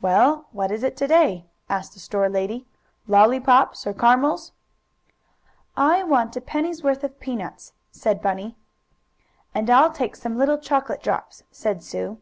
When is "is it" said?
0.70-0.96